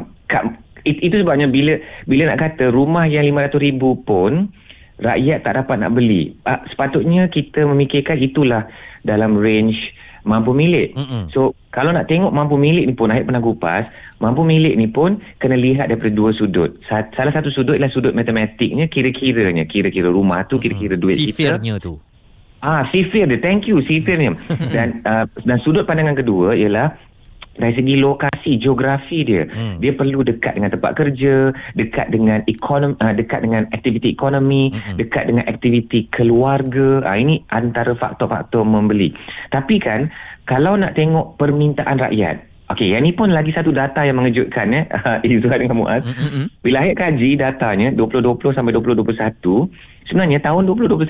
itu 0.86 1.16
sebabnya 1.18 1.50
bila 1.50 1.82
bila 2.06 2.32
nak 2.32 2.40
kata 2.40 2.70
rumah 2.70 3.10
yang 3.10 3.26
500 3.26 3.58
ribu 3.58 3.98
pun 4.06 4.54
rakyat 5.02 5.46
tak 5.46 5.58
dapat 5.58 5.82
nak 5.82 5.98
beli. 5.98 6.38
Uh, 6.46 6.62
sepatutnya 6.70 7.26
kita 7.30 7.66
memikirkan 7.66 8.22
itulah 8.22 8.70
dalam 9.08 9.40
range 9.40 9.80
mampu 10.28 10.52
milik. 10.52 10.92
Mm-mm. 10.94 11.32
So 11.32 11.56
kalau 11.72 11.96
nak 11.96 12.12
tengok 12.12 12.36
mampu 12.36 12.60
milik 12.60 12.84
ni 12.84 12.94
pun 12.94 13.08
Ahid 13.10 13.24
pernah 13.24 13.40
kupas, 13.40 13.88
mampu 14.20 14.44
milik 14.44 14.76
ni 14.76 14.92
pun 14.92 15.24
kena 15.40 15.56
lihat 15.56 15.88
daripada 15.88 16.12
dua 16.12 16.36
sudut. 16.36 16.76
Salah 16.92 17.32
satu 17.32 17.48
sudut 17.48 17.80
ialah 17.80 17.90
sudut 17.90 18.12
matematiknya 18.12 18.92
kira-kiranya, 18.92 19.64
kira-kira 19.64 20.12
rumah 20.12 20.44
tu, 20.46 20.60
kira-kira 20.60 21.00
duit 21.00 21.16
Sifirnya 21.16 21.32
kita. 21.32 21.40
Sifirnya 21.64 21.76
tu. 21.80 21.94
Ah, 22.58 22.90
sifir 22.90 23.30
dia. 23.30 23.38
Thank 23.38 23.70
you 23.70 23.80
sifirnya. 23.86 24.34
dan 24.76 25.00
uh, 25.06 25.30
dan 25.46 25.58
sudut 25.62 25.86
pandangan 25.88 26.18
kedua 26.18 26.58
ialah 26.58 26.92
dari 27.58 27.74
segi 27.74 27.96
lokasi 27.98 28.52
geografi 28.62 29.26
dia 29.26 29.44
hmm. 29.46 29.82
dia 29.82 29.92
perlu 29.94 30.22
dekat 30.22 30.58
dengan 30.58 30.72
tempat 30.74 30.92
kerja 30.98 31.52
dekat 31.74 32.08
dengan 32.14 32.40
ekonomi 32.46 32.96
uh, 33.02 33.14
dekat 33.14 33.40
dengan 33.44 33.64
aktiviti 33.74 34.14
ekonomi 34.14 34.72
hmm. 34.72 34.98
dekat 34.98 35.24
dengan 35.30 35.46
aktiviti 35.50 36.08
keluarga 36.14 37.04
uh, 37.04 37.18
ini 37.18 37.42
antara 37.52 37.98
faktor-faktor 37.98 38.62
membeli 38.64 39.12
tapi 39.50 39.82
kan 39.82 40.10
kalau 40.48 40.78
nak 40.78 40.96
tengok 40.96 41.36
permintaan 41.36 42.00
rakyat 42.00 42.48
Okey, 42.68 42.92
yang 42.92 43.08
ni 43.08 43.16
pun 43.16 43.32
lagi 43.32 43.56
satu 43.56 43.72
data 43.72 44.04
yang 44.04 44.20
mengejutkan 44.20 44.68
ya, 44.68 44.84
Izzuan 45.24 45.64
dengan 45.64 45.80
Muaz. 45.80 46.04
Mm-hmm. 46.04 46.68
Bila 46.68 46.84
Ayat 46.84 47.00
kaji 47.00 47.40
datanya 47.40 47.96
2020 47.96 48.44
sampai 48.52 48.76
2021, 48.76 49.16
sebenarnya 50.12 50.44
tahun 50.44 50.68
2021 50.68 51.08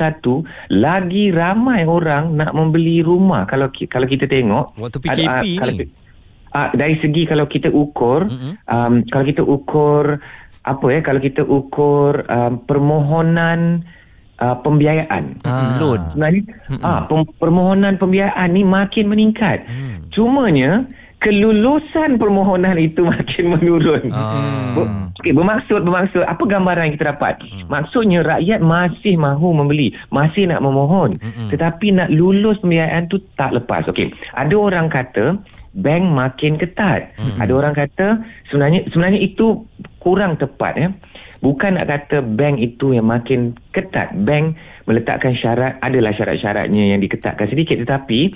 lagi 0.78 1.34
ramai 1.34 1.90
orang 1.90 2.38
nak 2.38 2.54
membeli 2.54 3.02
rumah 3.02 3.50
kalau 3.50 3.74
kalau 3.90 4.06
kita 4.06 4.30
tengok 4.30 4.74
waktu 4.78 4.98
PKP 5.02 5.18
ada, 5.26 5.42
ni. 5.42 5.54
Kalau, 5.58 5.74
uh, 6.58 6.70
dari 6.74 6.98
segi 6.98 7.30
kalau 7.30 7.46
kita 7.46 7.70
ukur 7.70 8.26
mm-hmm. 8.26 8.54
um, 8.66 8.94
kalau 9.14 9.26
kita 9.30 9.44
ukur 9.46 10.18
apa 10.66 10.86
ya 10.90 11.00
kalau 11.06 11.22
kita 11.22 11.46
ukur 11.46 12.26
um, 12.26 12.54
permohonan 12.66 13.86
uh, 14.42 14.58
pembiayaan 14.66 15.38
ah. 15.46 15.78
loan 15.78 16.02
sebenarnya 16.12 16.44
mm-hmm. 16.50 16.82
ah 16.82 17.06
pem- 17.06 17.34
permohonan 17.38 18.02
pembiayaan 18.02 18.50
ni 18.50 18.66
makin 18.66 19.06
meningkat 19.06 19.70
mm. 19.70 20.10
cumanya 20.10 20.90
kelulusan 21.18 22.22
permohonan 22.22 22.78
itu 22.78 23.02
makin 23.10 23.58
menurun. 23.58 24.06
Ah. 24.14 25.10
Okey, 25.18 25.34
bermaksud 25.34 25.82
bermaksud 25.82 26.22
apa 26.22 26.44
gambaran 26.46 26.90
yang 26.90 26.94
kita 26.94 27.18
dapat? 27.18 27.42
Hmm. 27.42 27.66
Maksudnya 27.74 28.22
rakyat 28.22 28.62
masih 28.62 29.18
mahu 29.18 29.50
membeli, 29.58 29.98
masih 30.14 30.46
nak 30.46 30.62
memohon, 30.62 31.18
hmm. 31.18 31.50
tetapi 31.50 31.90
nak 31.90 32.14
lulus 32.14 32.62
pembiayaan 32.62 33.10
tu 33.10 33.18
tak 33.34 33.50
lepas. 33.50 33.90
Okey, 33.90 34.14
ada 34.38 34.54
orang 34.54 34.94
kata 34.94 35.42
bank 35.74 36.04
makin 36.08 36.56
ketat. 36.56 37.16
Mm-hmm. 37.18 37.42
Ada 37.42 37.52
orang 37.52 37.74
kata 37.76 38.08
sebenarnya 38.52 38.88
sebenarnya 38.92 39.22
itu 39.24 39.66
kurang 40.00 40.38
tepat 40.40 40.74
ya. 40.78 40.90
Bukan 41.38 41.78
nak 41.78 41.88
kata 41.88 42.26
bank 42.26 42.58
itu 42.58 42.98
yang 42.98 43.08
makin 43.10 43.54
ketat. 43.74 44.14
Bank 44.26 44.58
meletakkan 44.88 45.36
syarat, 45.38 45.78
adalah 45.84 46.16
syarat-syaratnya 46.16 46.96
yang 46.96 47.00
diketatkan 47.04 47.52
sedikit 47.52 47.78
tetapi 47.84 48.34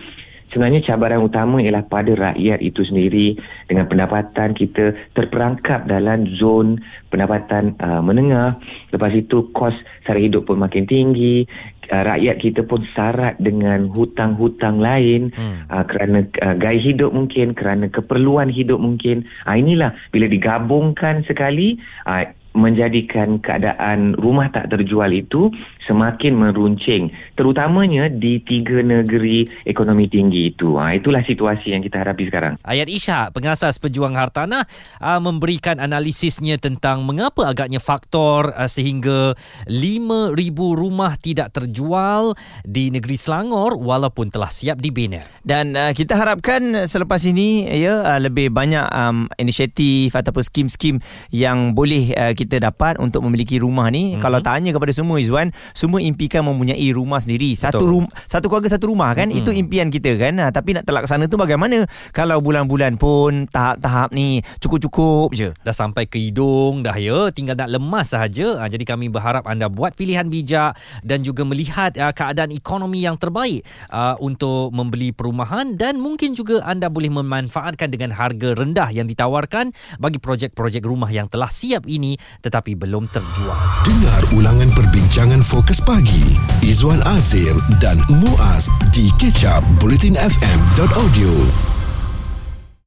sebenarnya 0.52 0.84
cabaran 0.84 1.24
utama 1.24 1.64
ialah 1.64 1.88
pada 1.88 2.12
rakyat 2.12 2.60
itu 2.60 2.84
sendiri 2.84 3.40
dengan 3.72 3.88
pendapatan 3.88 4.52
kita 4.52 4.94
terperangkap 5.16 5.88
dalam 5.88 6.28
zon 6.36 6.84
pendapatan 7.08 7.74
uh, 7.80 8.04
menengah 8.04 8.60
lepas 8.92 9.16
itu 9.16 9.48
kos 9.56 9.74
sara 10.04 10.20
hidup 10.20 10.46
pun 10.46 10.60
makin 10.60 10.84
tinggi 10.84 11.48
uh, 11.92 12.04
rakyat 12.08 12.36
kita 12.40 12.62
pun 12.64 12.82
syarat 12.96 13.36
dengan 13.38 13.92
hutang-hutang 13.92 14.80
lain 14.80 15.30
hmm. 15.36 15.68
uh, 15.68 15.84
kerana 15.86 16.26
uh, 16.42 16.56
gaya 16.56 16.80
hidup 16.80 17.12
mungkin 17.12 17.54
kerana 17.54 17.92
keperluan 17.92 18.48
hidup 18.50 18.80
mungkin 18.80 19.28
uh, 19.46 19.54
inilah 19.54 19.94
bila 20.10 20.26
digabungkan 20.32 21.28
sekali 21.28 21.78
uh, 22.08 22.26
menjadikan 22.52 23.40
keadaan 23.40 24.12
rumah 24.20 24.52
tak 24.52 24.68
terjual 24.68 25.08
itu 25.16 25.48
semakin 25.86 26.38
meruncing 26.38 27.10
terutamanya 27.34 28.08
di 28.12 28.42
tiga 28.46 28.82
negeri 28.82 29.46
ekonomi 29.66 30.06
tinggi 30.06 30.54
itu 30.54 30.78
ha, 30.78 30.94
itulah 30.94 31.26
situasi 31.26 31.74
yang 31.74 31.82
kita 31.82 32.02
hadapi 32.06 32.30
sekarang 32.30 32.54
Ayat 32.62 32.88
Ishak 32.88 33.34
pengasas 33.34 33.82
pejuang 33.82 34.14
hartanah 34.14 34.66
uh, 35.02 35.20
memberikan 35.20 35.82
analisisnya 35.82 36.62
tentang 36.62 37.02
mengapa 37.06 37.50
agaknya 37.50 37.82
faktor 37.82 38.54
uh, 38.54 38.70
sehingga 38.70 39.34
5000 39.66 40.38
rumah 40.56 41.18
tidak 41.18 41.54
terjual 41.56 42.38
di 42.66 42.94
negeri 42.94 43.18
Selangor 43.18 43.78
walaupun 43.78 44.30
telah 44.30 44.50
siap 44.50 44.80
dibina 44.80 45.22
Dan 45.42 45.74
uh, 45.74 45.92
kita 45.92 46.18
harapkan 46.18 46.86
selepas 46.86 47.22
ini 47.26 47.66
ya 47.70 48.06
uh, 48.06 48.20
lebih 48.22 48.54
banyak 48.54 48.86
um, 48.94 49.26
inisiatif 49.38 50.14
ataupun 50.14 50.44
skim-skim 50.46 51.02
yang 51.34 51.74
boleh 51.74 52.14
uh, 52.14 52.34
kita 52.38 52.62
dapat 52.62 53.02
untuk 53.02 53.26
memiliki 53.26 53.58
rumah 53.58 53.90
ni. 53.90 54.14
Mm-hmm. 54.14 54.22
Kalau 54.22 54.40
tanya 54.44 54.72
kepada 54.76 54.94
semua 54.94 55.18
Izwan, 55.18 55.50
semua 55.76 56.00
impikan 56.04 56.46
mempunyai 56.48 56.88
rumah 56.94 57.20
sendiri. 57.20 57.54
Satu 57.54 57.84
rum, 57.84 58.06
satu 58.28 58.48
keluarga 58.48 58.72
satu 58.72 58.92
rumah 58.92 59.12
kan? 59.14 59.30
Mm-hmm. 59.30 59.42
Itu 59.44 59.52
impian 59.56 59.88
kita 59.92 60.16
kan. 60.18 60.40
Uh, 60.40 60.52
tapi 60.52 60.76
nak 60.78 60.86
terlaksana 60.88 61.28
tu 61.28 61.36
bagaimana? 61.36 61.86
Kalau 62.12 62.40
bulan-bulan 62.42 62.96
pun 62.96 63.48
tahap-tahap 63.50 64.14
ni 64.16 64.42
cukup-cukup 64.62 65.34
je. 65.36 65.50
dah 65.62 65.76
sampai 65.76 66.06
ke 66.08 66.22
hidung 66.22 66.86
dah 66.86 66.96
ya 66.96 67.30
tinggal 67.34 67.58
nak 67.58 67.70
lemas 67.72 68.14
sahaja 68.14 68.62
ha, 68.62 68.70
jadi 68.70 68.84
kami 68.86 69.10
berharap 69.10 69.46
anda 69.50 69.68
buat 69.72 69.98
pilihan 69.98 70.28
bijak 70.28 70.78
dan 71.02 71.26
juga 71.26 71.44
melihat 71.48 71.96
uh, 71.98 72.14
keadaan 72.14 72.54
ekonomi 72.54 73.04
yang 73.04 73.18
terbaik 73.18 73.66
uh, 73.90 74.16
untuk 74.22 74.70
membeli 74.72 75.12
perumahan 75.16 75.76
dan 75.76 75.98
mungkin 75.98 76.38
juga 76.38 76.62
anda 76.64 76.88
boleh 76.88 77.10
memanfaatkan 77.10 77.90
dengan 77.90 78.14
harga 78.14 78.54
rendah 78.54 78.90
yang 78.94 79.10
ditawarkan 79.10 79.74
bagi 79.98 80.18
projek-projek 80.22 80.86
rumah 80.86 81.10
yang 81.10 81.26
telah 81.28 81.50
siap 81.50 81.90
ini 81.90 82.16
tetapi 82.46 82.78
belum 82.78 83.10
terjual 83.10 83.58
Dengar 83.86 84.22
ulangan 84.38 84.70
perbincangan 84.72 85.42
fokus 85.62 85.78
pagi. 85.86 86.26
Izwan 86.66 87.06
Azir 87.06 87.54
dan 87.78 88.02
Muaz 88.10 88.66
di 88.90 89.14
kecap 89.22 89.62
bulletinfm.audio 89.78 91.34